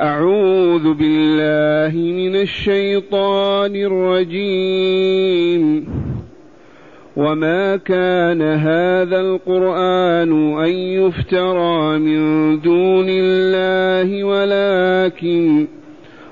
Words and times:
أعوذ 0.00 0.94
بالله 0.94 1.98
من 2.12 2.36
الشيطان 2.36 3.76
الرجيم. 3.76 5.64
وما 7.16 7.76
كان 7.76 8.42
هذا 8.42 9.20
القرآن 9.20 10.58
أن 10.58 10.70
يفترى 10.70 11.98
من 11.98 12.60
دون 12.60 13.06
الله 13.08 14.24
ولكن 14.24 15.66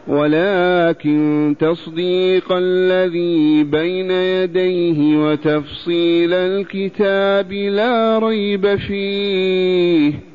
ولكن 0.08 1.54
تصديق 1.60 2.52
الذي 2.52 3.64
بين 3.64 4.10
يديه 4.10 5.16
وتفصيل 5.16 6.34
الكتاب 6.34 7.52
لا 7.52 8.18
ريب 8.18 8.76
فيه. 8.76 10.27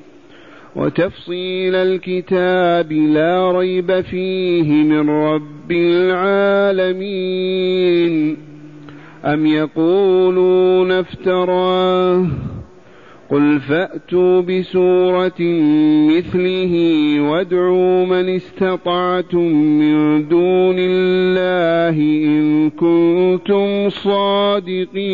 وتفصيل 0.76 1.76
الكتاب 1.76 2.92
لا 2.92 3.52
ريب 3.52 4.02
فيه 4.02 4.72
من 4.72 5.10
رب 5.10 5.72
العالمين. 5.72 7.23
أم 9.26 9.45
يقولون 9.45 10.91
افتراه؟ 10.91 12.28
قل 13.30 13.59
فأتوا 13.59 14.41
بسورة 14.41 15.41
مثله 16.17 16.73
وادعوا 17.22 18.05
من 18.05 18.30
استطعتم 18.30 19.48
من 19.53 20.28
دون 20.28 20.76
الله 20.80 22.00
إن 22.00 22.70
كنتم 22.70 23.90
صادقين. 23.90 25.14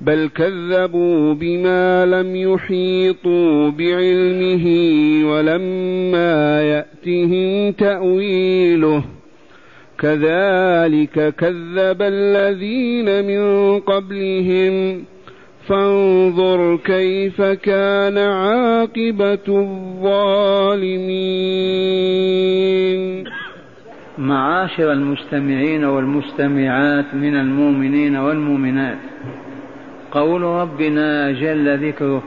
بل 0.00 0.30
كذبوا 0.34 1.34
بما 1.34 2.06
لم 2.06 2.36
يحيطوا 2.36 3.70
بعلمه 3.70 4.66
ولما 5.30 6.62
يأتهم 6.62 7.72
تأويله 7.72 9.04
كذلك 9.98 11.34
كذب 11.34 12.02
الذين 12.02 13.24
من 13.24 13.78
قبلهم 13.80 15.04
فانظر 15.68 16.76
كيف 16.76 17.42
كان 17.42 18.18
عاقبة 18.18 19.38
الظالمين 19.48 21.16
معاشر 24.18 24.92
المستمعين 24.92 25.84
والمستمعات 25.84 27.14
من 27.14 27.36
المؤمنين 27.36 28.16
والمؤمنات. 28.16 28.98
قول 30.16 30.42
ربنا 30.42 31.32
جل 31.32 31.88
ذكره 31.88 32.22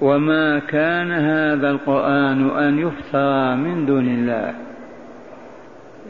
وما 0.00 0.58
كان 0.58 1.12
هذا 1.12 1.70
القرآن 1.70 2.50
أن 2.50 2.78
يفترى 2.78 3.56
من 3.56 3.86
دون 3.86 4.08
الله. 4.08 4.54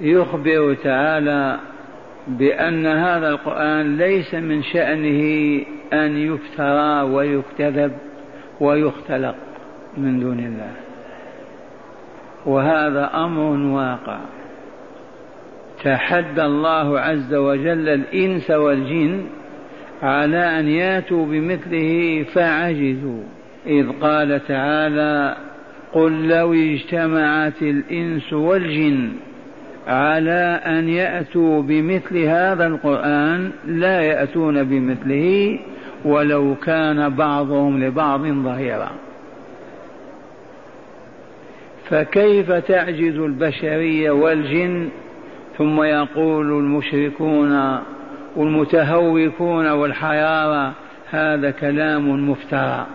يخبر 0.00 0.74
تعالى 0.74 1.58
بأن 2.28 2.86
هذا 2.86 3.28
القرآن 3.28 3.96
ليس 3.96 4.34
من 4.34 4.62
شأنه 4.62 5.22
أن 5.92 6.16
يفترى 6.16 7.02
ويكتذب 7.02 7.92
ويختلق 8.60 9.34
من 9.96 10.20
دون 10.20 10.38
الله. 10.38 10.72
وهذا 12.46 13.10
أمر 13.14 13.76
واقع. 13.76 14.18
تحدى 15.84 16.44
الله 16.44 17.00
عز 17.00 17.34
وجل 17.34 17.88
الإنس 17.88 18.50
والجن 18.50 19.26
على 20.02 20.60
أن 20.60 20.68
ياتوا 20.68 21.26
بمثله 21.26 22.24
فعجزوا. 22.34 23.22
إذ 23.66 23.88
قال 24.00 24.40
تعالى 24.48 25.36
قل 25.92 26.28
لو 26.28 26.54
اجتمعت 26.54 27.62
الإنس 27.62 28.32
والجن 28.32 29.08
على 29.86 30.60
أن 30.66 30.88
يأتوا 30.88 31.62
بمثل 31.62 32.18
هذا 32.18 32.66
القرآن 32.66 33.50
لا 33.66 34.00
يأتون 34.00 34.62
بمثله 34.64 35.58
ولو 36.04 36.54
كان 36.54 37.08
بعضهم 37.08 37.84
لبعض 37.84 38.20
ظهيرا. 38.20 38.90
فكيف 41.90 42.52
تعجز 42.52 43.18
البشرية 43.18 44.10
والجن؟ 44.10 44.88
ثم 45.58 45.82
يقول 45.82 46.46
المشركون 46.52 47.78
والمتهوكون 48.36 49.70
والحيارى 49.70 50.72
هذا 51.10 51.50
كلام 51.50 52.30
مفترى 52.30 52.86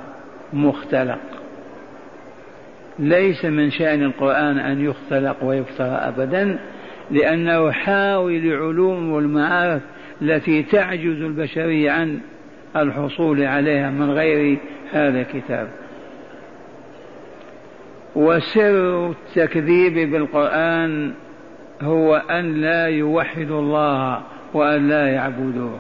مختلق. 0.54 1.20
ليس 3.00 3.46
من 3.46 3.72
شأن 3.72 4.04
القرآن 4.04 4.58
أن 4.58 4.86
يختلق 4.86 5.44
ويفترى 5.44 5.88
أبدا 5.88 6.60
لأنه 7.12 7.72
حاوي 7.72 8.38
العلوم 8.38 9.12
والمعارف 9.12 9.82
التي 10.22 10.64
تعجز 10.64 11.22
البشرية 11.22 11.92
عن 11.92 12.20
الحصول 12.76 13.44
عليها 13.44 13.90
من 13.90 14.12
غير 14.12 14.58
هذا 14.92 15.22
الكتاب. 15.22 15.68
وسر 18.16 19.10
التكذيب 19.10 20.12
بالقرآن 20.12 21.14
هو 21.82 22.16
أن 22.16 22.62
لا 22.62 22.88
يوحدوا 22.88 23.60
الله 23.60 24.22
وأن 24.54 24.88
لا 24.88 25.08
يعبدوه. 25.08 25.80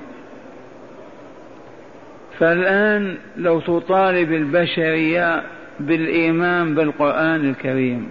فالآن 2.40 3.18
لو 3.38 3.60
تطالب 3.60 4.34
البشرية 4.34 5.44
بالإيمان 5.80 6.76
بالقرآن 6.76 7.50
الكريم 7.50 8.10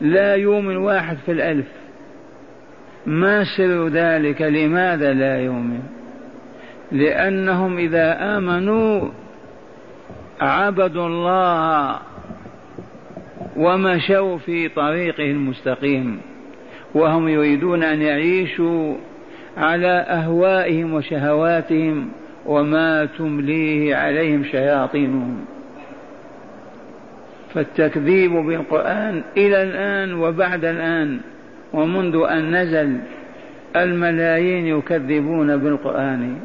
لا 0.00 0.34
يؤمن 0.34 0.76
واحد 0.76 1.16
في 1.26 1.32
الألف. 1.32 1.66
ما 3.06 3.44
سر 3.56 3.88
ذلك؟ 3.88 4.42
لماذا 4.42 5.12
لا 5.12 5.40
يؤمن 5.40 5.80
لأنهم 6.92 7.78
إذا 7.78 8.36
آمنوا 8.36 9.08
عبدوا 10.40 11.06
الله 11.06 11.98
ومشوا 13.56 14.38
في 14.38 14.68
طريقه 14.68 15.30
المستقيم 15.30 16.20
وهم 16.94 17.28
يريدون 17.28 17.82
أن 17.82 18.02
يعيشوا 18.02 18.96
على 19.58 20.06
أهوائهم 20.08 20.94
وشهواتهم 20.94 22.08
وما 22.46 23.04
تمليه 23.04 23.96
عليهم 23.96 24.44
شياطينهم. 24.44 25.44
فالتكذيب 27.54 28.32
بالقرآن 28.32 29.22
إلى 29.36 29.62
الآن 29.62 30.14
وبعد 30.14 30.64
الآن 30.64 31.20
ومنذ 31.72 32.16
أن 32.30 32.56
نزل 32.56 32.98
الملايين 33.76 34.66
يكذبون 34.66 35.56
بالقرآن 35.56 36.36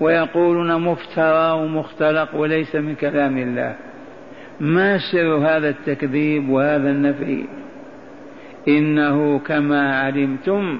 ويقولون 0.00 0.80
مفترى 0.80 1.52
ومختلق 1.52 2.34
وليس 2.34 2.76
من 2.76 2.94
كلام 2.94 3.38
الله. 3.38 3.74
ما 4.60 4.98
سر 5.12 5.36
هذا 5.36 5.68
التكذيب 5.68 6.48
وهذا 6.48 6.90
النفي؟ 6.90 7.44
إنه 8.68 9.38
كما 9.38 9.98
علمتم 9.98 10.78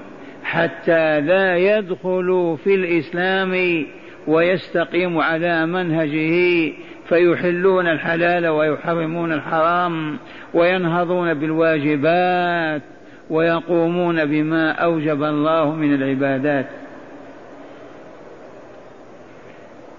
حتى 0.55 1.21
لا 1.21 1.57
يدخلوا 1.57 2.55
في 2.55 2.75
الإسلام 2.75 3.85
ويستقيموا 4.27 5.23
على 5.23 5.65
منهجه 5.65 6.71
فيحلون 7.09 7.87
الحلال 7.87 8.47
ويحرمون 8.47 9.33
الحرام 9.33 10.17
وينهضون 10.53 11.33
بالواجبات 11.33 12.81
ويقومون 13.29 14.25
بما 14.25 14.71
أوجب 14.71 15.23
الله 15.23 15.75
من 15.75 15.93
العبادات. 15.93 16.65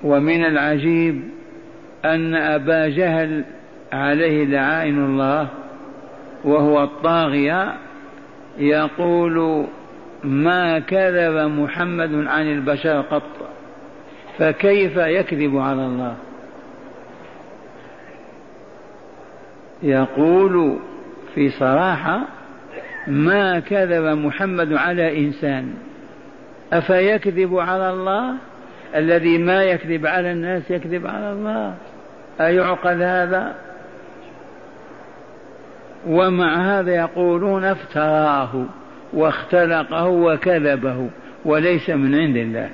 ومن 0.05 0.44
العجيب 0.44 1.23
أن 2.05 2.34
أبا 2.34 2.88
جهل 2.88 3.44
عليه 3.93 4.44
لعائن 4.44 5.05
الله 5.05 5.49
وهو 6.44 6.85
الطاغية 6.85 7.73
يقول 8.59 9.67
ما 10.26 10.78
كذب 10.78 11.50
محمد 11.50 12.26
عن 12.26 12.52
البشر 12.52 13.00
قط 13.00 13.23
فكيف 14.38 14.96
يكذب 14.96 15.56
على 15.56 15.87
الله؟ 15.87 16.14
يقول 19.82 20.78
في 21.34 21.50
صراحة 21.50 22.20
ما 23.06 23.61
كذب 23.61 24.05
محمد 24.05 24.73
على 24.73 25.26
إنسان 25.26 25.75
أفيكذب 26.73 27.58
على 27.58 27.90
الله؟ 27.90 28.34
الذي 28.94 29.38
ما 29.38 29.64
يكذب 29.64 30.06
على 30.06 30.32
الناس 30.32 30.70
يكذب 30.70 31.06
على 31.06 31.32
الله. 31.32 31.75
أيعقل 32.40 33.02
هذا؟ 33.02 33.55
ومع 36.06 36.78
هذا 36.78 36.94
يقولون 36.94 37.64
افتراه. 37.64 38.64
واختلقه 39.16 40.06
وكذبه 40.06 41.10
وليس 41.44 41.90
من 41.90 42.14
عند 42.14 42.36
الله. 42.36 42.70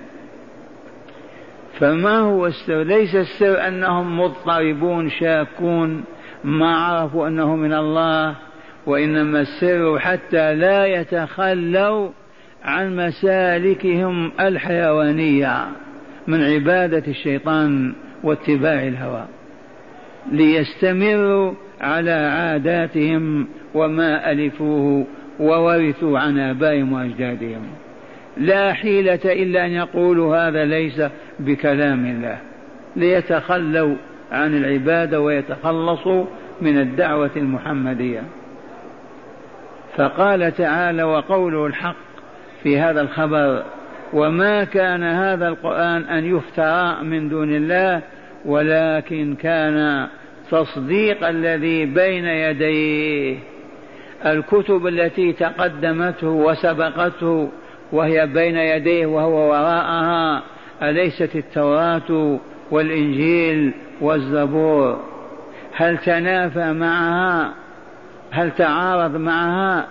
فما 1.79 2.19
هو 2.19 2.47
السر 2.47 2.83
ليس 2.83 3.15
السر 3.15 3.69
أنهم 3.69 4.21
مضطربون 4.21 5.11
شاكون 5.11 6.05
ما 6.45 6.77
عرفوا 6.77 7.29
أنه 7.29 7.57
من 7.57 7.73
الله 7.73 8.35
وإنما 8.87 9.41
السر 9.41 9.99
حتى 9.99 10.55
لا 10.55 10.87
يتخلوا 10.87 12.11
عن 12.65 12.97
مسالكهم 12.97 14.33
الحيوانية 14.41 15.67
من 16.27 16.43
عبادة 16.43 17.03
الشيطان 17.09 17.95
واتباع 18.23 18.87
الهوى. 18.87 19.25
ليستمروا 20.33 21.55
على 21.81 22.11
عاداتهم 22.11 23.49
وما 23.75 24.33
ألفوه 24.33 25.07
وورثوا 25.39 26.19
عن 26.19 26.39
آبائهم 26.39 26.93
وأجدادهم. 26.93 27.63
لا 28.37 28.73
حيلة 28.73 29.21
إلا 29.25 29.67
أن 29.67 29.71
يقولوا 29.71 30.37
هذا 30.37 30.65
ليس 30.65 31.03
بكلام 31.39 32.07
الله. 32.07 32.39
ليتخلوا 32.97 33.95
عن 34.33 34.57
العبادة 34.57 35.21
ويتخلصوا 35.21 36.25
من 36.61 36.81
الدعوة 36.81 37.31
المحمدية. 37.37 38.23
فقال 39.97 40.53
تعالى 40.57 41.03
وقوله 41.03 41.67
الحق 41.67 41.97
في 42.63 42.79
هذا 42.79 43.01
الخبر 43.01 43.63
وما 44.13 44.65
كان 44.65 45.03
هذا 45.03 45.49
القرآن 45.49 46.03
أن 46.03 46.37
يفترى 46.37 46.97
من 47.03 47.29
دون 47.29 47.57
الله 47.57 48.03
ولكن 48.45 49.35
كان 49.35 50.09
تصديق 50.51 51.29
الذي 51.29 51.87
بين 51.87 52.25
يديه. 52.25 53.52
الكتب 54.27 54.87
التي 54.87 55.33
تقدمته 55.33 56.29
وسبقته 56.29 57.49
وهي 57.93 58.27
بين 58.27 58.57
يديه 58.57 59.07
وهو 59.07 59.51
وراءها 59.51 60.43
أليست 60.83 61.37
التوراة 61.37 62.39
والإنجيل 62.71 63.73
والزبور؟ 64.01 65.01
هل 65.73 65.99
تنافى 65.99 66.73
معها؟ 66.73 67.53
هل 68.31 68.51
تعارض 68.51 69.17
معها؟ 69.17 69.87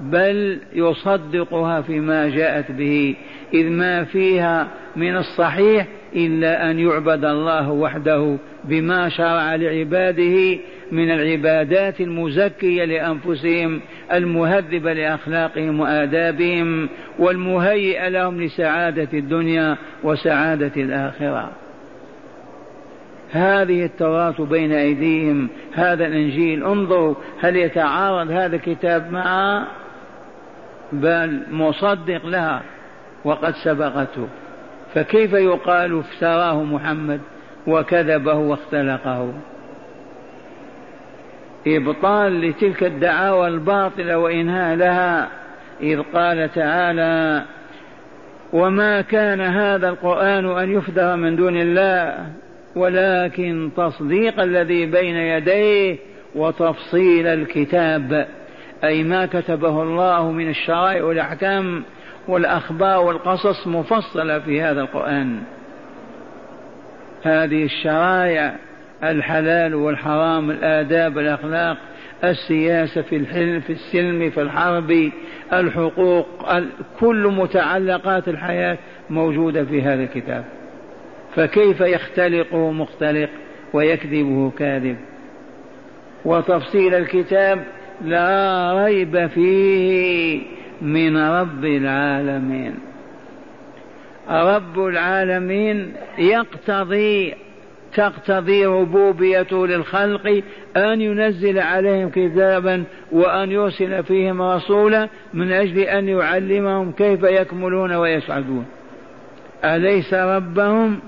بل 0.00 0.60
يصدقها 0.72 1.80
فيما 1.80 2.28
جاءت 2.28 2.72
به 2.72 3.16
إذ 3.54 3.70
ما 3.70 4.04
فيها 4.04 4.68
من 4.96 5.16
الصحيح 5.16 5.86
إلا 6.16 6.70
أن 6.70 6.78
يعبد 6.78 7.24
الله 7.24 7.70
وحده 7.70 8.36
بما 8.64 9.08
شرع 9.08 9.54
لعباده 9.54 10.58
من 10.92 11.10
العبادات 11.10 12.00
المزكية 12.00 12.84
لأنفسهم 12.84 13.80
المهذبة 14.12 14.92
لأخلاقهم 14.92 15.80
وآدابهم 15.80 16.88
والمهيئة 17.18 18.08
لهم 18.08 18.42
لسعادة 18.42 19.08
الدنيا 19.18 19.76
وسعادة 20.04 20.72
الآخرة. 20.76 21.50
هذه 23.30 23.84
التوراة 23.84 24.34
بين 24.38 24.72
أيديهم 24.72 25.48
هذا 25.74 26.06
الإنجيل. 26.06 26.64
انظروا 26.64 27.14
هل 27.40 27.56
يتعارض 27.56 28.30
هذا 28.30 28.56
الكتاب 28.56 29.12
معها 29.12 29.66
بل 30.92 31.42
مصدق 31.50 32.26
لها 32.26 32.62
وقد 33.24 33.54
سبقته. 33.64 34.28
فكيف 34.94 35.32
يقال 35.32 35.98
افتراه 35.98 36.62
محمد 36.62 37.20
وكذبه 37.66 38.34
واختلقه؟ 38.34 39.32
إبطال 41.66 42.40
لتلك 42.40 42.84
الدعاوى 42.84 43.48
الباطلة 43.48 44.18
وإنهاء 44.18 44.76
لها 44.76 45.28
إذ 45.80 46.02
قال 46.14 46.52
تعالى 46.52 47.44
وما 48.52 49.00
كان 49.00 49.40
هذا 49.40 49.88
القرآن 49.88 50.58
أن 50.58 50.72
يفدر 50.72 51.16
من 51.16 51.36
دون 51.36 51.56
الله 51.56 52.26
ولكن 52.76 53.70
تصديق 53.76 54.40
الذي 54.40 54.86
بين 54.86 55.16
يديه 55.16 55.96
وتفصيل 56.34 57.26
الكتاب 57.26 58.26
أي 58.84 59.02
ما 59.02 59.26
كتبه 59.26 59.82
الله 59.82 60.30
من 60.30 60.48
الشرائع 60.48 61.04
والأحكام 61.04 61.84
والأخبار 62.28 63.04
والقصص 63.04 63.66
مفصلة 63.66 64.38
في 64.38 64.62
هذا 64.62 64.80
القرآن. 64.80 65.42
هذه 67.22 67.64
الشرائع 67.64 68.54
الحلال 69.04 69.74
والحرام 69.74 70.50
الآداب 70.50 71.18
الأخلاق 71.18 71.76
السياسة 72.24 73.02
في 73.02 73.16
الحلم 73.16 73.60
في 73.60 73.72
السلم 73.72 74.30
في 74.30 74.42
الحرب 74.42 75.10
الحقوق 75.52 76.26
كل 77.00 77.32
متعلقات 77.36 78.28
الحياة 78.28 78.78
موجودة 79.10 79.64
في 79.64 79.82
هذا 79.82 80.02
الكتاب. 80.02 80.44
فكيف 81.34 81.80
يختلقه 81.80 82.72
مختلق 82.72 83.28
ويكذبه 83.72 84.50
كاذب؟ 84.58 84.96
وتفصيل 86.24 86.94
الكتاب 86.94 87.64
لا 88.04 88.84
ريب 88.84 89.26
فيه 89.26 90.42
من 90.82 91.16
رب 91.16 91.64
العالمين. 91.64 92.74
رب 94.30 94.78
العالمين 94.78 95.92
يقتضي 96.18 97.34
تقتضي 97.96 98.66
ربوبيته 98.66 99.66
للخلق 99.66 100.42
أن 100.76 101.00
ينزل 101.00 101.58
عليهم 101.58 102.10
كتابا 102.10 102.84
وأن 103.12 103.50
يرسل 103.50 104.02
فيهم 104.04 104.42
رسولا 104.42 105.08
من 105.34 105.52
أجل 105.52 105.78
أن 105.78 106.08
يعلمهم 106.08 106.92
كيف 106.92 107.22
يكملون 107.22 107.92
ويسعدون 107.92 108.66
أليس 109.64 110.14
ربهم؟ 110.14 110.98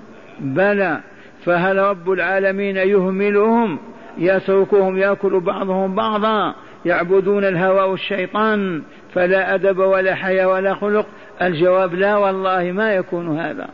بلى. 0.41 1.01
فهل 1.45 1.77
رب 1.77 2.11
العالمين 2.11 2.77
يهملهم؟ 2.77 3.79
يتركهم 4.19 4.99
يأكل 4.99 5.41
بعضهم 5.41 5.95
بعضا. 5.95 6.55
يعبدون 6.85 7.45
الهوى 7.45 7.91
والشيطان. 7.91 8.83
فلا 9.15 9.55
أدب 9.55 9.79
ولا 9.79 10.15
حياة 10.15 10.49
ولا 10.49 10.75
خلق. 10.75 11.07
الجواب 11.43 11.95
لا 11.95 12.17
والله 12.17 12.73
ما 12.73 12.95
يكون 12.95 13.39
هذا. 13.39 13.69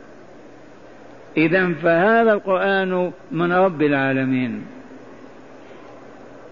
إذا 1.36 1.72
فهذا 1.82 2.32
القرآن 2.32 3.12
من 3.32 3.52
رب 3.52 3.82
العالمين. 3.82 4.66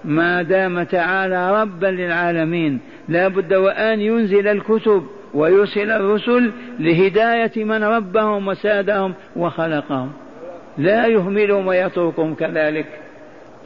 ما 0.04 0.42
دام 0.42 0.82
تعالى 0.82 1.62
ربا 1.62 1.86
للعالمين 1.86 2.80
لا 3.08 3.28
بد 3.28 3.54
وأن 3.54 4.00
ينزل 4.00 4.48
الكتب 4.48 5.06
ويرسل 5.34 5.90
الرسل 5.90 6.52
لهداية 6.78 7.64
من 7.64 7.84
ربهم 7.84 8.48
وسادهم 8.48 9.14
وخلقهم. 9.36 10.12
لا 10.78 11.06
يهملهم 11.06 11.66
ويتركهم 11.66 12.34
كذلك. 12.34 12.86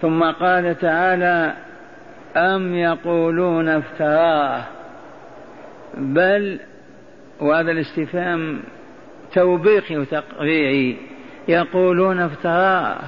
ثم 0.00 0.24
قال 0.24 0.78
تعالى 0.78 1.52
أم 2.36 2.74
يقولون 2.74 3.68
افتراه؟ 3.68 4.62
بل 5.99 6.58
وهذا 7.40 7.70
الاستفهام 7.70 8.61
توبيخي 9.37 9.97
وتقريعي. 9.97 10.97
يقولون 11.49 12.19
افتراه 12.19 12.99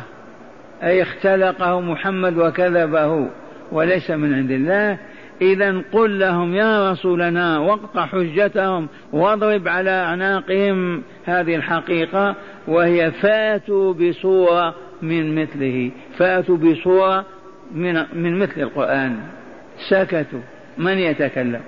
أي 0.83 1.03
اختلقه 1.03 1.81
محمد 1.81 2.39
وكذبه 2.39 3.29
وليس 3.73 4.11
من 4.11 4.35
عند 4.35 4.51
الله. 4.51 4.99
إذا 5.43 5.83
قل 5.93 6.19
لهم 6.19 6.55
يا 6.55 6.91
رسولنا 6.91 7.59
واقطع 7.59 8.07
حجتهم 8.07 8.89
واضرب 9.13 9.69
على 9.69 9.91
أعناقهم. 9.91 11.03
هذه 11.25 11.55
الحقيقة 11.57 12.35
وهي 12.69 13.11
فاتوا 13.11 13.95
بصورة 13.95 14.75
من 15.03 15.43
مثله. 15.43 15.91
فاتوا 16.19 16.57
بصورة 16.57 17.25
من, 17.75 17.95
من 18.13 18.39
مثل 18.39 18.61
القرآن. 18.61 19.17
سكتوا. 19.91 20.41
من 20.79 20.99
يتكلم؟ 20.99 21.61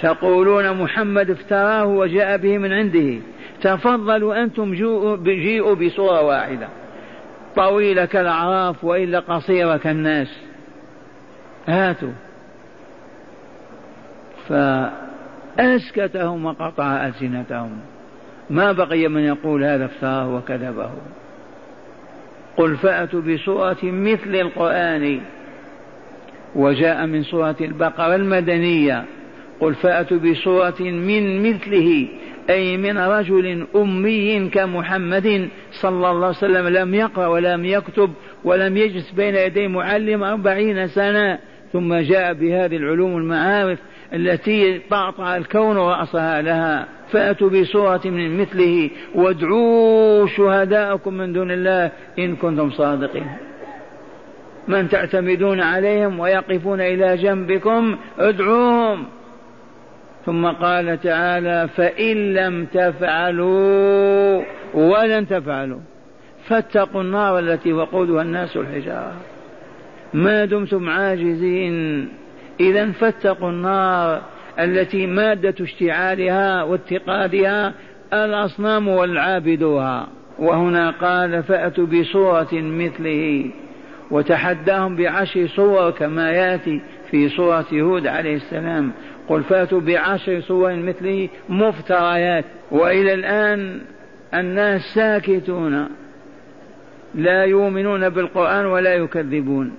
تقولون 0.00 0.70
محمد 0.70 1.30
افتراه 1.30 1.86
وجاء 1.86 2.36
به 2.36 2.58
من 2.58 2.72
عنده. 2.72 3.18
تفضلوا 3.62 4.42
أنتم 4.42 4.74
جيئوا 5.24 5.74
بصورة 5.74 6.22
واحدة. 6.22 6.68
طويلة 7.56 8.04
كالأعراف 8.04 8.84
وإلا 8.84 9.18
قصيرة 9.20 9.76
كالناس. 9.76 10.28
هاتوا. 11.68 12.12
فأسكتهم 14.48 16.44
وقطع 16.44 17.06
ألسنتهم. 17.06 17.80
ما 18.50 18.72
بقي 18.72 19.08
من 19.08 19.20
يقول 19.20 19.64
هذا 19.64 19.84
افتراه 19.84 20.34
وكذبه. 20.34 20.90
قل 22.56 22.76
فأتوا 22.76 23.20
بسورة 23.20 23.76
مثل 23.82 24.34
القرآن. 24.34 25.20
وجاء 26.54 27.06
من 27.06 27.22
سورة 27.22 27.56
البقرة 27.60 28.14
المدنية. 28.14 29.04
قل 29.60 29.74
فأتوا 29.74 30.18
بسورة 30.18 30.80
من 30.80 31.50
مثله 31.50 32.08
أي 32.50 32.76
من 32.76 32.98
رجل 32.98 33.66
أمي 33.76 34.48
كمحمد 34.48 35.48
صلى 35.70 35.90
الله 36.10 36.26
عليه 36.26 36.28
وسلم 36.28 36.68
لم 36.68 36.94
يقرأ 36.94 37.26
ولم 37.26 37.64
يكتب 37.64 38.10
ولم 38.44 38.76
يجلس 38.76 39.10
بين 39.10 39.34
يدي 39.34 39.68
معلم 39.68 40.22
أربعين 40.22 40.88
سنة. 40.88 41.38
ثم 41.72 41.94
جاء 41.94 42.32
بهذه 42.32 42.76
العلوم 42.76 43.16
المعارف 43.16 43.78
التي 44.12 44.78
طعطع 44.90 45.36
الكون 45.36 45.76
رأسها 45.76 46.42
لها. 46.42 46.86
فأتوا 47.12 47.50
بسورة 47.50 48.00
من 48.04 48.40
مثله 48.40 48.90
وادعوا 49.14 50.26
شهداءكم 50.26 51.14
من 51.14 51.32
دون 51.32 51.50
الله 51.50 51.90
إن 52.18 52.36
كنتم 52.36 52.70
صادقين. 52.70 53.26
من 54.68 54.88
تعتمدون 54.88 55.60
عليهم 55.60 56.20
ويقفون 56.20 56.80
إلى 56.80 57.16
جنبكم 57.16 57.96
ادعوهم. 58.18 59.04
ثم 60.26 60.46
قال 60.46 61.00
تعالى 61.00 61.68
فإن 61.76 62.34
لم 62.34 62.64
تفعلوا 62.64 64.42
ولن 64.74 65.28
تفعلوا 65.28 65.80
فاتقوا 66.48 67.02
النار 67.02 67.38
التي 67.38 67.72
وقودها 67.72 68.22
الناس 68.22 68.56
الحجارة. 68.56 69.16
ما 70.14 70.44
دمتم 70.44 70.88
عاجزين. 70.88 72.08
إذا 72.60 72.90
فاتقوا 72.90 73.50
النار 73.50 74.22
التي 74.58 75.06
مادة 75.06 75.54
اشتعالها 75.60 76.62
واتقادها 76.62 77.72
الأصنام 78.12 78.88
والعابدوها. 78.88 80.08
وهنا 80.38 80.90
قال 80.90 81.42
فأتوا 81.42 81.86
بصورة 81.86 82.48
مثله. 82.52 83.50
وتحداهم 84.10 84.96
بعشر 84.96 85.46
صور 85.46 85.90
كما 85.90 86.30
يأتي. 86.30 86.80
في 87.10 87.28
سورة 87.28 87.66
هود 87.72 88.06
عليه 88.06 88.36
السلام 88.36 88.92
قل 89.28 89.42
فاتوا 89.42 89.80
بعشر 89.80 90.40
صور 90.40 90.74
مثله 90.74 91.28
مفتريات 91.48 92.44
وإلى 92.70 93.14
الآن 93.14 93.80
الناس 94.34 94.80
ساكتون 94.94 95.88
لا 97.14 97.44
يؤمنون 97.44 98.08
بالقرآن 98.08 98.66
ولا 98.66 98.94
يكذبون 98.94 99.72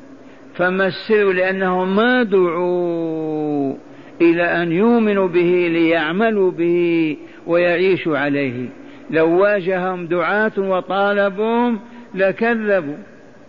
فما 0.55 0.87
السر 0.87 1.31
لأنهم 1.33 1.95
ما 1.95 2.23
دعوا 2.23 3.75
إلى 4.21 4.43
أن 4.43 4.71
يؤمنوا 4.71 5.27
به 5.27 5.67
ليعملوا 5.71 6.51
به 6.51 7.17
ويعيشوا 7.47 8.17
عليه 8.17 8.69
لو 9.09 9.41
واجههم 9.41 10.07
دعاة 10.07 10.51
وطالبوهم 10.57 11.79
لكذبوا 12.15 12.97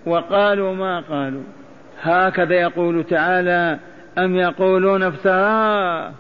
وقالوا 0.07 0.75
ما 0.75 1.01
قالوا 1.01 1.43
هكذا 2.02 2.55
يقول 2.55 3.05
تعالى 3.05 3.78
أم 4.19 4.37
يقولون 4.37 5.02
افتراه 5.02 6.12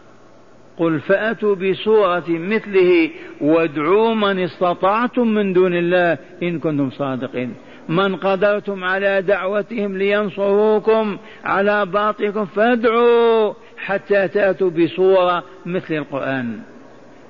قل 0.78 1.00
فأتوا 1.00 1.54
بسورة 1.54 2.24
مثله 2.28 3.10
وادعوا 3.40 4.14
من 4.14 4.38
استطعتم 4.38 5.28
من 5.28 5.52
دون 5.52 5.74
الله 5.74 6.18
إن 6.42 6.58
كنتم 6.58 6.90
صادقين. 6.90 7.54
من 7.88 8.16
قدرتم 8.16 8.84
على 8.84 9.22
دعوتهم 9.22 9.96
لينصروكم 9.96 11.18
على 11.44 11.86
باطلكم 11.86 12.44
فادعوا 12.44 13.52
حتى 13.78 14.28
تأتوا 14.28 14.70
بصورة 14.70 15.42
مثل 15.66 15.94
القرآن. 15.94 16.58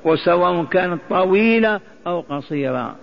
وسواء 0.04 0.64
كانت 0.64 1.00
طويلة 1.10 1.80
أو 2.06 2.20
قصيرة. 2.20 2.94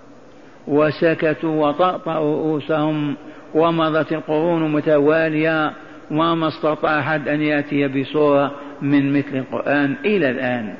وسكتوا 0.67 1.67
وطأطأوا 1.67 2.35
رؤوسهم. 2.35 3.15
ومضت 3.55 4.13
القرون 4.13 4.71
متوالية 4.71 5.73
وما 6.11 6.47
استطاع 6.47 6.99
أحد 6.99 7.27
أن 7.27 7.41
يأتي 7.41 7.87
بصورة 7.87 8.51
من 8.81 9.17
مثل 9.17 9.35
القرآن 9.37 9.95
إلى 10.05 10.29
الآن. 10.29 10.73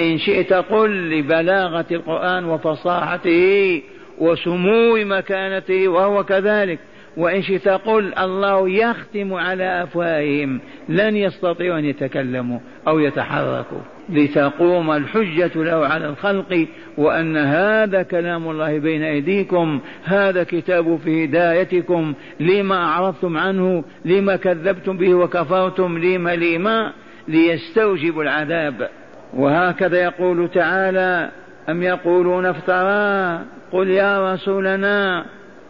إن 0.00 0.18
شئت 0.18 0.52
قل 0.52 1.10
لبلاغة 1.10 1.86
القرآن 1.90 2.44
وفصاحته 2.44 3.82
وسمو 4.18 4.96
مكانته 4.96 5.88
وهو 5.88 6.24
كذلك. 6.24 6.78
وإن 7.16 7.42
شئت 7.42 7.68
قل 7.68 8.14
الله 8.18 8.68
يختم 8.68 9.34
على 9.34 9.82
أفواههم. 9.82 10.60
لن 10.88 11.16
يستطيعوا 11.16 11.78
أن 11.78 11.84
يتكلموا 11.84 12.58
أو 12.88 12.98
يتحركوا. 12.98 13.80
لتقوم 14.08 14.90
الحجة 14.90 15.50
له 15.54 15.86
على 15.86 16.08
الخلق 16.08 16.66
وأن 16.98 17.36
هذا 17.36 18.02
كلام 18.02 18.50
الله 18.50 18.78
بين 18.78 19.02
أيديكم 19.02 19.80
هذا 20.04 20.44
كتاب 20.44 20.96
في 21.04 21.24
هدايتكم. 21.24 22.14
لما 22.40 22.84
أعرضتم 22.84 23.36
عنه 23.36 23.84
لما 24.04 24.36
كذبتم 24.36 24.96
به 24.96 25.14
وكفرتم 25.14 25.98
لما 25.98 26.36
لما؟ 26.36 26.92
ليستوجبوا 27.28 28.22
العذاب. 28.22 28.88
وهكذا 29.34 30.02
يقول 30.02 30.48
تعالى 30.48 31.30
أم 31.68 31.82
يقولون 31.82 32.46
افتراه 32.46 33.40
قل 33.72 33.90
يا 33.90 34.32
رسولنا. 34.32 35.24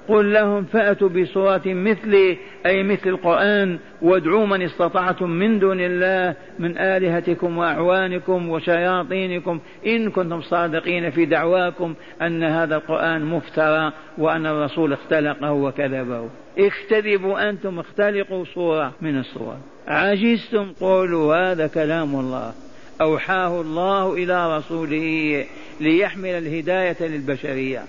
قل 0.08 0.32
لهم 0.32 0.64
فأتوا 0.64 1.08
بصورة 1.08 1.62
مثل 1.66 2.36
أي 2.66 2.82
مثل 2.82 3.08
القرآن 3.08 3.78
وادعوا 4.02 4.46
من 4.46 4.62
استطعتم 4.62 5.30
من 5.30 5.58
دون 5.58 5.80
الله 5.80 6.34
من 6.58 6.78
آلهتكم 6.78 7.58
وأعوانكم 7.58 8.48
وشياطينكم. 8.48 9.60
إن 9.86 10.10
كنتم 10.10 10.40
صادقين 10.40 11.10
في 11.10 11.24
دعواكم 11.24 11.94
أن 12.22 12.44
هذا 12.44 12.76
القرآن 12.76 13.24
مفترى 13.24 13.92
وأن 14.18 14.46
الرسول 14.46 14.92
اختلقه 14.92 15.52
وكذبه. 15.52 16.28
اكتذبوا 16.58 17.50
أنتم 17.50 17.78
اختلقوا 17.78 18.44
صورة 18.44 18.92
من 19.00 19.18
الصور 19.18 19.56
عجزتم؟ 19.86 20.72
قولوا 20.80 21.36
هذا 21.36 21.66
كلام 21.66 22.14
الله. 22.14 22.52
أوحاه 23.00 23.60
الله 23.60 24.14
إلى 24.14 24.56
رسوله 24.56 25.44
ليحمل 25.80 26.30
الهداية 26.30 26.96
للبشرية. 27.00 27.82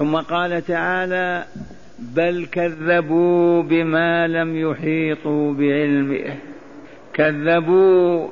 ثم 0.00 0.16
قال 0.16 0.62
تعالى 0.66 1.44
بل 1.98 2.46
كذبوا 2.52 3.62
بما 3.62 4.26
لم 4.26 4.56
يحيطوا 4.56 5.54
بعلمه. 5.54 6.36
كذبوا 7.14 8.28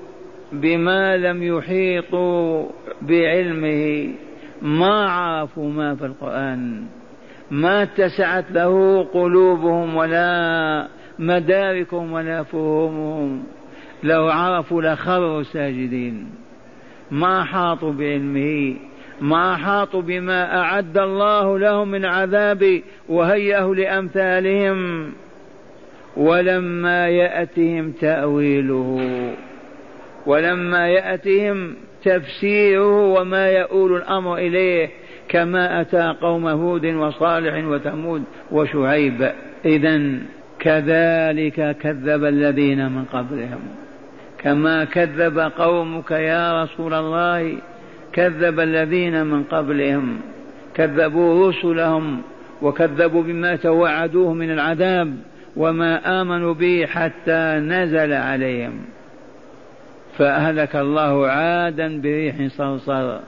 بما 0.53 1.17
لم 1.17 1.43
يحيطوا 1.43 2.69
بعلمه. 3.03 4.15
ما 4.63 5.11
عرفوا 5.11 5.71
ما 5.71 5.95
في 5.95 6.07
القرآن. 6.07 6.85
ما 7.51 7.83
اتسعت 7.83 8.45
له 8.51 9.03
قلوبهم 9.05 9.97
ولا 9.97 10.89
مداركهم 11.19 12.13
ولا 12.13 12.43
فهومهم 12.43 13.43
لو 14.03 14.29
عرفوا 14.29 14.83
لخروا 14.83 15.43
ساجدين 15.43 16.31
ما 17.11 17.45
حاطوا 17.45 17.93
بعلمه. 17.93 18.77
ما 19.21 19.55
أحاطوا 19.55 20.03
بما 20.03 20.59
أعد 20.61 20.99
الله 20.99 21.59
لهم 21.59 21.89
من 21.89 22.05
عذاب 22.05 22.83
وهيأه 23.09 23.75
لأمثالهم 23.75 25.13
ولما 26.17 27.09
يأتهم 27.09 27.93
تأويله 27.93 29.01
ولما 30.27 30.89
يأتهم 30.89 31.75
تفسيره 32.05 33.13
وما 33.13 33.49
يؤول 33.49 33.97
الأمر 33.97 34.37
إليه 34.37 34.91
كما 35.29 35.81
أتى 35.81 36.15
قوم 36.21 36.47
هود 36.47 36.87
وصالح 36.87 37.67
وثمود 37.67 38.23
وشعيب. 38.51 39.33
إذا 39.65 40.19
كذلك 40.59 41.77
كذب 41.77 42.25
الذين 42.25 42.93
من 42.93 43.05
قبلهم. 43.05 43.61
كما 44.39 44.85
كذب 44.85 45.39
قومك 45.39 46.11
يا 46.11 46.63
رسول 46.63 46.95
الله 46.95 47.59
كذب 48.12 48.61
الذين 48.61 49.27
من 49.27 49.45
قبلهم 49.45 50.21
كذبوا 50.75 51.49
رسلهم 51.49 52.23
وكذبوا 52.62 53.23
بما 53.23 53.57
توعدوه 53.57 54.35
من 54.35 54.50
العذاب 54.50 55.17
وما 55.57 56.21
آمنوا 56.21 56.55
به 56.55 56.87
حتى 56.87 57.59
نزل 57.59 58.12
عليهم. 58.12 58.81
فأهلك 60.19 60.77
الله 60.77 61.29
عادا 61.29 62.00
بريح 62.00 62.47
صرصر 62.47 63.19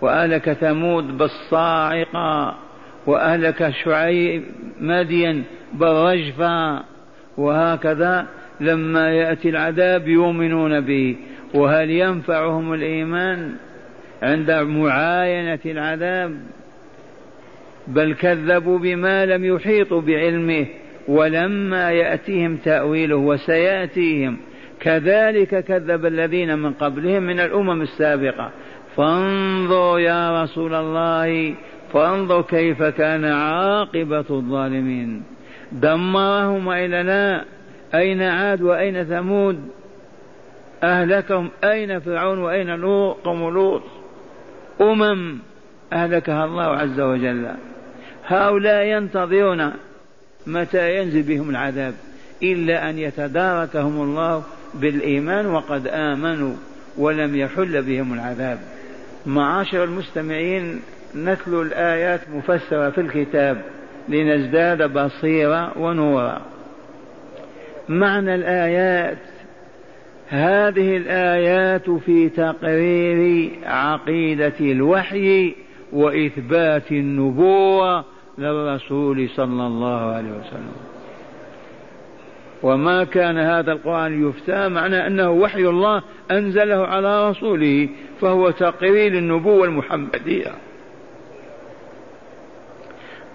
وأهلك 0.00 0.52
ثمود 0.52 1.18
بالصاعقة 1.18 2.54
وأهلك 3.06 3.70
شعيب 3.84 4.42
مدين 4.80 5.44
بالرجفة 5.72 6.82
وهكذا 7.36 8.26
لما 8.60 9.10
يأتي 9.10 9.48
العذاب 9.48 10.08
يؤمنون 10.08 10.80
به. 10.80 11.16
وهل 11.54 11.90
ينفعهم 11.90 12.72
الإيمان؟ 12.72 13.54
عند 14.22 14.50
معاينة 14.50 15.58
العذاب 15.66 16.36
بل 17.88 18.14
كذبوا 18.14 18.78
بما 18.78 19.26
لم 19.26 19.44
يحيطوا 19.44 20.00
بعلمه 20.00 20.66
ولما 21.08 21.90
يأتيهم 21.90 22.56
تأويله 22.56 23.16
وسيأتيهم 23.16 24.36
كذلك 24.80 25.64
كذب 25.64 26.06
الذين 26.06 26.58
من 26.58 26.72
قبلهم 26.72 27.22
من 27.22 27.40
الأمم 27.40 27.82
السابقة. 27.82 28.50
فانظر 28.96 29.98
يا 29.98 30.42
رسول 30.42 30.74
الله 30.74 31.54
فانظر 31.92 32.42
كيف 32.42 32.82
كان 32.82 33.24
عاقبة 33.24 34.24
الظالمين. 34.30 35.22
دمرهم 35.72 36.68
إلى 36.70 37.02
لا 37.02 37.44
أين 37.94 38.22
عاد 38.22 38.62
وأين 38.62 39.04
ثمود؟ 39.04 39.58
أهلكهم 40.82 41.50
أين 41.64 42.00
فرعون 42.00 42.38
وأين 42.38 42.76
لوط؟ 42.76 43.16
قوم 43.24 43.54
لوط. 43.54 44.01
أمم 44.82 45.38
أهلكها 45.92 46.44
الله 46.44 46.64
عز 46.64 47.00
وجل. 47.00 47.48
هؤلاء 48.26 48.84
ينتظرون 48.84 49.72
متى 50.46 50.96
ينزل 50.96 51.22
بهم 51.22 51.50
العذاب 51.50 51.94
إلا 52.42 52.90
أن 52.90 52.98
يتداركهم 52.98 54.02
الله 54.02 54.42
بالإيمان 54.74 55.46
وقد 55.46 55.86
آمنوا 55.88 56.54
ولم 56.98 57.36
يحل 57.36 57.82
بهم 57.82 58.12
العذاب. 58.12 58.58
معاشر 59.26 59.84
المستمعين 59.84 60.80
نتلو 61.16 61.62
الآيات 61.62 62.20
مفسرة 62.30 62.90
في 62.90 63.00
الكتاب 63.00 63.62
لنزداد 64.08 64.92
بصيرة 64.92 65.78
ونورا 65.78 66.42
معنى 67.88 68.34
الآيات 68.34 69.18
هذه 70.32 70.96
الآيات 70.96 71.90
في 71.90 72.28
تقرير 72.28 73.50
عقيدة 73.64 74.60
الوحي 74.60 75.54
وإثبات 75.92 76.92
النبوة 76.92 78.04
للرسول 78.38 79.28
صلى 79.28 79.66
الله 79.66 80.00
عليه 80.00 80.30
وسلم. 80.30 80.76
وما 82.62 83.04
كان 83.04 83.38
هذا 83.38 83.72
القرآن 83.72 84.28
يفتى 84.28 84.68
معنى 84.68 85.06
أنه 85.06 85.30
وحي 85.30 85.60
الله 85.60 86.02
أنزله 86.30 86.86
على 86.86 87.30
رسوله 87.30 87.88
فهو 88.20 88.50
تقرير 88.50 89.12
النبوة 89.12 89.64
المحمدية. 89.64 90.52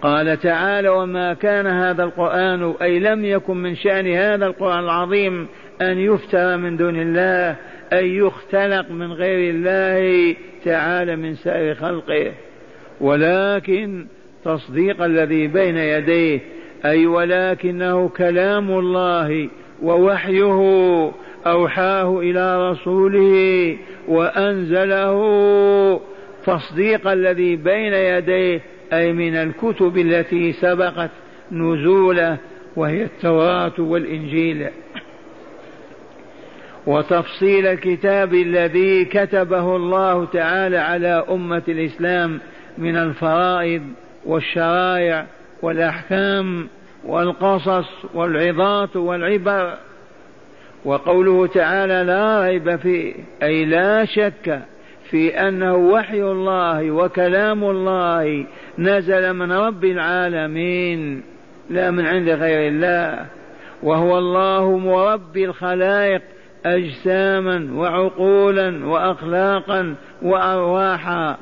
قال 0.01 0.39
تعالى 0.39 0.89
وما 0.89 1.34
كان 1.34 1.68
هذا 1.68 2.04
القرآن 2.04 2.74
أي 2.82 3.00
لم 3.00 3.25
يكن 3.25 3.58
من 3.58 3.75
شأن 3.75 4.08
هذا 4.08 4.46
القرآن 4.46 4.80
العظيم 4.80 5.48
أن 5.81 5.98
يفترى 5.98 6.57
من 6.57 6.77
دون 6.77 7.01
الله 7.01 7.55
أن 7.93 8.05
يختلق 8.05 8.91
من 8.91 9.12
غير 9.12 9.53
الله 9.53 10.36
تعالى 10.65 11.15
من 11.15 11.36
سائر 11.36 11.75
خلقه. 11.75 12.31
ولكن 13.01 14.05
تصديق 14.46 15.01
الذي 15.03 15.48
بين 15.48 15.77
يديه 15.77 16.39
أي 16.86 17.07
ولكنه 17.07 18.10
كلام 18.10 18.72
الله 18.72 19.50
ووحيه 19.81 21.12
أوحاه 21.48 22.19
إلى 22.19 22.72
رسوله 22.72 23.77
وأنزله. 24.07 25.22
تصديق 26.46 27.07
الذي 27.07 27.55
بين 27.55 27.93
يديه 27.93 28.62
أي 28.93 29.13
من 29.13 29.36
الكتب 29.36 29.98
التي 29.98 30.53
سبقت 30.53 31.12
نزوله 31.51 32.38
وهي 32.75 33.03
التوراة 33.03 33.74
والإنجيل. 33.79 34.67
وتفصيل 36.88 37.67
الكتاب 37.67 38.34
الذي 38.34 39.06
كتبه 39.06 39.75
الله 39.75 40.25
تعالى 40.25 40.77
على 40.77 41.25
أمة 41.29 41.62
الإسلام 41.67 42.39
من 42.77 42.98
الفرائض 42.98 43.82
والشرائع 44.25 45.25
والأحكام 45.62 46.67
والقصص 47.06 47.88
والعظات 48.13 48.96
والعبر. 48.96 49.74
وقوله 50.86 51.48
تعالى 51.48 52.03
لا 52.03 52.41
ريب 52.41 52.75
فيه 52.75 53.13
أي 53.44 53.65
لا 53.65 54.06
شك 54.06 54.62
في 55.10 55.39
أنه 55.39 55.75
وحي 55.75 56.22
الله 56.22 56.91
وكلام 56.91 57.63
الله 57.63 58.46
نزل 58.77 59.34
من 59.34 59.51
رب 59.51 59.86
العالمين 59.86 61.24
لا 61.70 61.91
من 61.91 62.06
عند 62.06 62.29
غير 62.29 62.67
الله. 62.67 63.25
وهو 63.84 64.17
الله 64.17 64.77
مربي 64.77 65.46
الخلائق 65.46 66.22
أجساما 66.75 67.69
وعقولا 67.74 68.86
وأخلاقا 68.86 69.95
وأرواحا. 70.21 71.38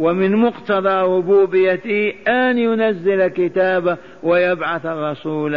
ومن 0.00 0.36
مقتضى 0.36 1.02
ربوبيته 1.02 2.12
أن 2.28 2.58
ينزل 2.58 3.26
كتابه 3.26 3.96
ويبعث 4.22 4.86
الرسول 4.86 5.52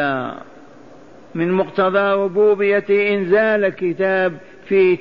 من 1.35 1.51
مقتضى 1.51 2.13
ربوبيته 2.13 3.15
إنزال 3.15 3.65
الكتاب 3.65 4.37
فيه 4.65 4.95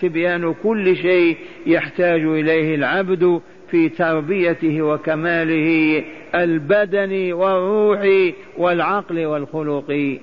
تبيان 0.00 0.54
كل 0.62 0.96
شيء 0.96 1.36
يحتاج 1.66 2.20
إليه 2.20 2.74
العبد 2.74 3.40
في 3.70 3.88
تربيته 3.88 4.82
وكماله 4.82 6.02
البدني 6.34 7.32
والروحي 7.32 8.34
والعقل 8.58 9.26
والخلق 9.26 10.18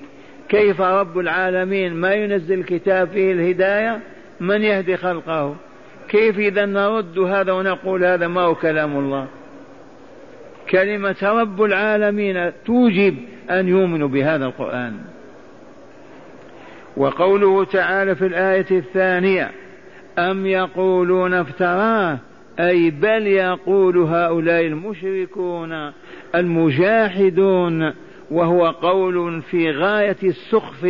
كيف 0.50 0.82
رب 0.82 1.20
العالمين 1.20 1.94
ما 1.94 2.13
ينزل 2.13 2.63
كتاب 2.63 3.08
فيه 3.08 3.32
الهداية؟ 3.32 4.00
من 4.39 4.62
يهدي 4.62 4.98
خلقه. 4.98 5.56
كيف 6.10 6.39
إذا 6.39 6.65
نرد 6.65 7.19
هذا 7.19 7.52
ونقول 7.52 8.06
هذا 8.06 8.28
ما 8.28 8.41
هو 8.41 8.56
كلام 8.56 8.98
الله؟ 8.98 9.28
كلمة 10.69 11.15
رب 11.24 11.63
العالمين 11.63 12.52
توجب 12.65 13.15
أن 13.50 13.67
يؤمنوا 13.67 14.08
بهذا 14.08 14.45
القرآن. 14.45 14.93
وقوله 16.98 17.65
تعالى 17.65 18.15
في 18.15 18.26
الآية 18.26 18.65
الثانية 18.72 19.52
أم 20.19 20.45
يقولون 20.45 21.34
افتراه؟ 21.34 22.17
أي 22.60 22.89
بل 22.89 23.28
يقول 23.28 23.98
هؤلاء 23.98 24.62
المشركون 24.62 25.91
المجاحدون 26.36 27.93
وهو 28.32 28.68
قول 28.68 29.42
في 29.42 29.72
غاية 29.72 30.18
السخف 30.24 30.88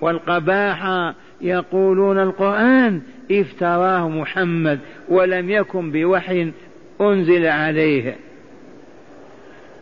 والقباحة 0.00 1.14
يقولون 1.40 2.18
القرآن 2.18 3.02
افتراه 3.30 4.08
محمد 4.08 4.78
ولم 5.08 5.50
يكن 5.50 5.90
بوحي 5.92 6.52
أنزل 7.00 7.46
عليه. 7.46 8.16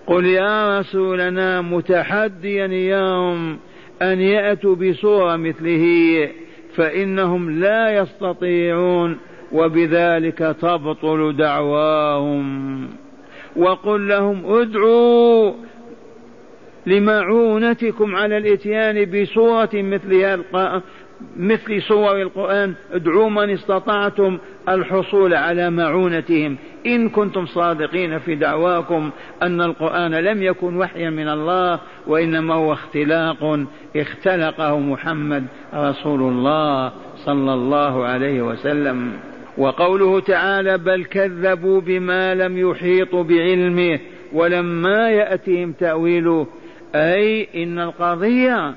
قل 0.07 0.27
يا 0.27 0.79
رسولنا 0.79 1.61
متحديا 1.61 2.67
يوم 2.67 3.59
أن 4.03 4.21
يأتوا 4.21 4.75
بصورة 4.75 5.37
مثله 5.37 6.29
فإنهم 6.77 7.61
لا 7.61 7.97
يستطيعون 7.97 9.19
وبذلك 9.53 10.39
تبطل 10.39 11.37
دعواهم. 11.37 12.89
وقل 13.57 14.09
لهم 14.09 14.43
ادعوا 14.47 15.53
لمعونتكم 16.87 18.17
على 18.17 18.37
الإتيان 18.37 19.05
بصورة 19.05 19.71
مثل 19.75 20.43
مثل 21.37 21.83
صور 21.83 22.23
القرآن. 22.23 22.75
ادعوا 22.93 23.31
من 23.31 23.51
استطعتم 23.51 24.39
الحصول 24.69 25.35
على 25.35 25.71
معونتهم. 25.71 26.57
إن 26.87 27.09
كنتم 27.09 27.47
صادقين 27.47 28.19
في 28.19 28.35
دعواكم 28.35 29.11
أن 29.43 29.61
القرآن 29.61 30.15
لم 30.15 30.43
يكن 30.43 30.77
وحيا 30.77 31.11
من 31.11 31.29
الله 31.29 31.81
وإنما 32.07 32.55
هو 32.55 32.73
اختلاق. 32.73 33.67
اختلقه 33.97 34.79
محمد 34.79 35.45
رسول 35.75 36.21
الله 36.21 36.93
صلى 37.17 37.55
الله 37.55 38.05
عليه 38.05 38.43
وسلم. 38.43 39.13
وقوله 39.59 40.21
تعالى 40.21 40.79
بل 40.79 41.05
كذبوا 41.05 41.81
بما 41.81 42.35
لم 42.35 42.59
يحيطوا 42.59 43.23
بعلمه 43.23 43.99
ولما 44.33 45.11
يأتهم 45.11 45.73
تأويله 45.73 46.47
أي 46.95 47.49
إن 47.63 47.79
القضية 47.79 48.75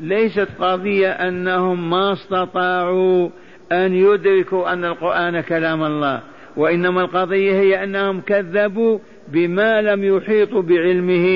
ليست 0.00 0.48
قضية 0.58 1.10
أنهم 1.10 1.90
ما 1.90 2.12
استطاعوا 2.12 3.28
أن 3.72 3.94
يدركوا 3.94 4.72
أن 4.72 4.84
القرآن 4.84 5.40
كلام 5.40 5.84
الله 5.84 6.20
وإنما 6.56 7.00
القضية 7.00 7.52
هي 7.52 7.84
أنهم 7.84 8.20
كذبوا 8.20 8.98
بما 9.28 9.82
لم 9.82 10.04
يحيطوا 10.04 10.62
بعلمه 10.62 11.26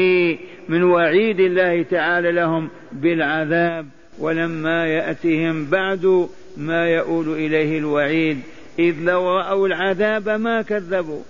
من 0.68 0.82
وعيد 0.82 1.40
الله 1.40 1.82
تعالى 1.82 2.32
لهم 2.32 2.68
بالعذاب 2.92 3.86
ولما 4.18 4.86
يأتهم 4.86 5.64
بعد 5.64 6.28
ما 6.56 6.88
يؤول 6.88 7.28
إليه 7.28 7.78
الوعيد 7.78 8.38
إذ 8.78 8.94
لو 9.00 9.36
رأوا 9.36 9.66
العذاب 9.66 10.28
ما 10.28 10.62
كذبوا. 10.62 11.22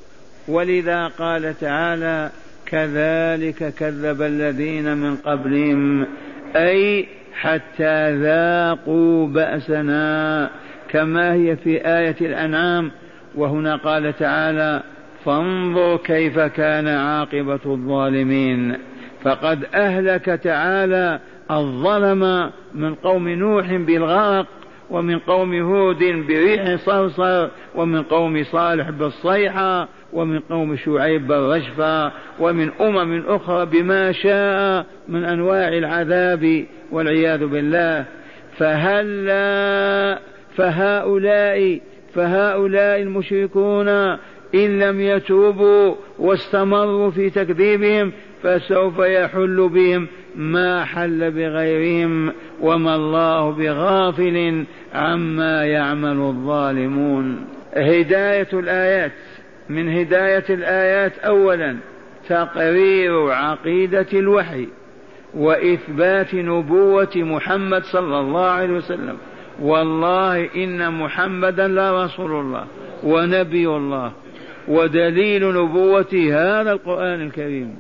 ولذا 0.48 1.06
قال 1.06 1.58
تعالى 1.60 2.30
كذلك 2.70 3.74
كذب 3.74 4.22
الذين 4.22 4.96
من 4.96 5.16
قبلهم 5.16 6.06
أي 6.56 7.06
حتى 7.40 8.16
ذاقوا 8.16 9.26
بأسنا 9.26 10.50
كما 10.88 11.33
هي 11.33 11.56
في 11.56 11.87
آية 11.87 12.16
الأنعام 12.20 12.90
وهنا 13.35 13.76
قال 13.76 14.16
تعالى 14.16 14.83
فانظر 15.24 15.96
كيف 15.96 16.38
كان 16.38 16.88
عاقبة 16.88 17.61
الظالمين 17.66 18.76
فقد 19.22 19.64
أهلك 19.74 20.24
تعالى 20.24 21.20
الظلم 21.50 22.50
من 22.74 22.94
قوم 22.94 23.28
نوح 23.28 23.74
بالغرق 23.74 24.46
ومن 24.90 25.18
قوم 25.18 25.54
هود 25.54 25.98
بريح 25.98 26.76
صرصر 26.76 27.48
ومن 27.74 28.02
قوم 28.02 28.44
صالح 28.44 28.90
بالصيحة 28.90 29.88
ومن 30.12 30.40
قوم 30.40 30.77
شعيب 30.77 31.27
بالرجفة 31.27 32.12
ومن 32.38 32.70
أمم 32.81 33.23
أخرى 33.27 33.66
بما 33.66 34.12
شاء 34.12 34.87
من 35.09 35.25
أنواع 35.25 35.68
العذاب 35.68 36.64
والعياذ 36.90 37.46
بالله. 37.46 38.05
فهلا 38.59 40.18
فهؤلاء 40.57 41.81
فهؤلاء 42.14 43.03
المشركون 43.03 43.88
إن 44.55 44.79
لم 44.79 45.01
يتوبوا 45.01 45.94
واستمروا 46.18 47.11
في 47.11 47.31
تكذيبهم 47.31 48.12
فسوف 48.42 48.99
يحل 48.99 49.68
بهم 49.68 50.07
ما 50.37 50.85
حل 50.85 51.31
بغيرهم 51.31 52.33
وما 52.61 52.94
الله 52.94 53.51
بغافل 53.51 54.64
عما 54.94 55.64
يعمل 55.64 56.16
الظالمون. 56.16 57.44
هداية 57.77 58.49
الآيات. 58.53 59.12
من 59.70 59.88
هداية 59.98 60.44
الآيات 60.50 61.18
أولا 61.18 61.76
تقرير 62.28 63.30
عقيدة 63.30 64.06
الوحي 64.12 64.68
وإثبات 65.35 66.35
نبوة 66.35 67.16
محمد 67.16 67.83
صلى 67.85 68.20
الله 68.20 68.46
عليه 68.46 68.72
وسلم. 68.72 69.16
والله 69.61 70.48
إن 70.56 70.92
محمدا 70.92 71.68
لرسول 71.68 72.30
الله 72.30 72.66
ونبي 73.04 73.66
الله. 73.66 74.12
ودليل 74.68 75.54
نبوته 75.54 76.24
هذا 76.61 76.72
القرآن 76.72 77.20
الكريم. 77.26 77.76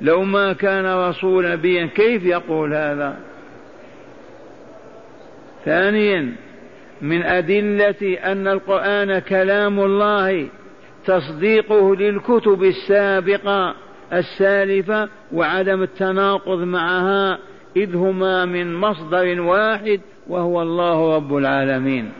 لو 0.00 0.22
ما 0.22 0.52
كان 0.52 0.86
رسول 1.08 1.52
نبيا 1.52 1.86
كيف 1.86 2.24
يقول 2.24 2.74
هذا؟ 2.74 3.16
ثانيا 5.64 6.32
من 7.02 7.22
أدلة 7.22 8.18
أن 8.24 8.48
القرآن 8.48 9.18
كلام 9.18 9.80
الله 9.80 10.46
تصديقه 11.06 11.96
للكتب 11.96 12.64
السابقة 12.64 13.74
السالفة 14.12 15.08
وعدم 15.32 15.82
التناقض 15.82 16.58
معها 16.58 17.38
إذ 17.76 17.96
هما 17.96 18.44
من 18.44 18.74
مصدر 18.74 19.40
واحد 19.40 20.00
وهو 20.28 20.62
الله 20.62 21.16
رب 21.16 21.36
العالمين. 21.36 22.10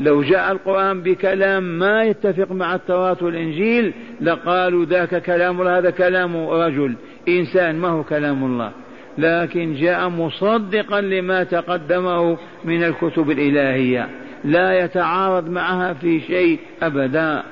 لو 0.00 0.22
جاء 0.22 0.52
القرآن 0.52 1.02
بكلام 1.02 1.62
ما 1.62 2.02
يتفق 2.02 2.52
مع 2.52 2.74
التوراة 2.74 3.16
والإنجيل 3.22 3.92
لقالوا 4.20 4.84
ذاك 4.84 5.22
كلام 5.22 5.60
هذا 5.60 5.90
كلام 5.90 6.36
رجل. 6.36 6.94
إنسان 7.28 7.78
ما 7.78 7.88
هو 7.88 8.04
كلام 8.04 8.44
الله؟ 8.44 8.72
لكن 9.18 9.74
جاء 9.74 10.08
مصدقا 10.08 11.00
لما 11.00 11.44
تقدمه 11.44 12.38
من 12.64 12.84
الكتب 12.84 13.30
الإلهية. 13.30 14.08
لا 14.44 14.84
يتعارض 14.84 15.48
معها 15.48 15.92
في 15.92 16.20
شيء 16.20 16.58
أبدا. 16.82 17.42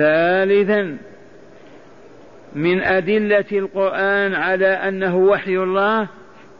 ثالثا 0.00 0.96
من 2.54 2.80
أدلة 2.80 3.44
القرآن 3.52 4.34
على 4.34 4.66
أنه 4.66 5.16
وحي 5.16 5.56
الله 5.56 6.08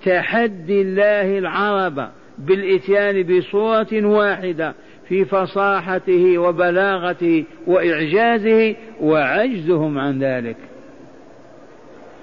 تحدي 0.04 0.82
الله 0.82 1.38
العرب 1.38 2.08
بالإتيان 2.38 3.22
بصورة 3.22 4.06
واحدة 4.06 4.74
في 5.08 5.24
فصاحته 5.24 6.38
وبلاغته 6.38 7.44
وإعجازه 7.66 8.76
وعجزهم 9.00 9.98
عن 9.98 10.18
ذلك. 10.18 10.56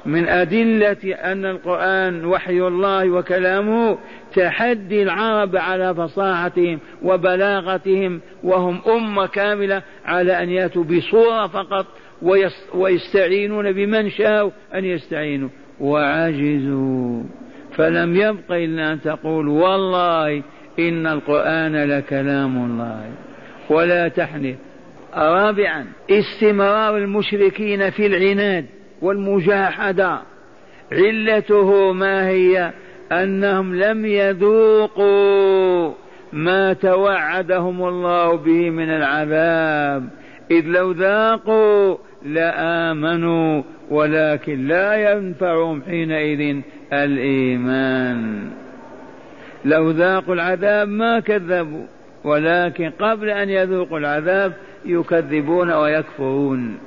من 0.08 0.28
أدلة 0.28 1.16
أن 1.16 1.46
القرآن 1.46 2.26
وحي 2.26 2.60
الله 2.60 3.10
وكلامه 3.10 3.98
تحدي 4.36 5.04
العرب 5.04 5.56
على 5.56 5.96
فصاحتهم 5.96 6.80
وبلاغتهم 7.04 8.22
وهم 8.44 8.82
أمة 8.88 9.26
كاملة 9.26 9.82
على 10.06 10.44
أن 10.44 10.50
يأتوا 10.50 10.84
بصورة 10.84 11.48
فقط 11.48 11.86
ويستعينون 12.74 13.72
بمن 13.72 14.10
شاءوا 14.10 14.52
أن 14.74 14.86
يستعينوا. 14.86 15.50
وعجزوا. 15.80 17.24
فلم 17.76 18.16
يبق 18.16 18.52
إلا 18.52 18.94
أن 18.94 19.02
تقول 19.02 19.48
والله 19.48 20.44
إن 20.80 21.08
القرآن 21.08 21.76
لكلام 21.76 22.66
الله. 22.66 23.12
ولا 23.70 24.08
تحنث. 24.08 24.56
رابعا 25.16 25.86
استمرار 26.10 26.98
المشركين 26.98 27.90
في 27.90 28.06
العناد. 28.06 28.66
والمجاحدة. 29.02 30.20
علته 30.92 31.94
ما 31.94 32.28
هي؟ 32.28 32.72
أنهم 33.12 33.76
لم 33.76 34.06
يذوقوا 34.06 35.94
ما 36.34 36.74
توعدهم 36.74 37.88
الله 37.88 38.36
به 38.36 38.70
من 38.70 38.90
العذاب. 38.90 40.10
إذ 40.52 40.66
لو 40.66 40.92
ذاقوا 40.92 41.98
لآمنوا 42.26 43.64
ولكن 43.90 44.68
لا 44.68 45.12
ينفعهم 45.12 45.82
حينئذ 45.82 46.62
الإيمان. 46.94 48.50
لو 49.66 49.92
ذاقوا 49.92 50.34
العذاب 50.34 50.88
ما 50.88 51.20
كذبوا 51.20 51.86
ولكن 52.24 52.90
قبل 52.90 53.30
أن 53.30 53.50
يذوقوا 53.50 54.00
العذاب 54.00 54.54
يكذبون 54.86 55.72
ويكفرون. 55.72 56.78